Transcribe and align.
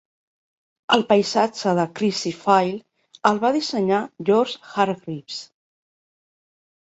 El 0.95 1.03
paisatge 1.09 1.73
de 1.79 1.83
Crissy 1.99 2.31
Field 2.37 3.27
el 3.31 3.41
va 3.43 3.51
dissenyar 3.57 4.01
George 4.31 4.73
Hargreaves. 4.85 5.37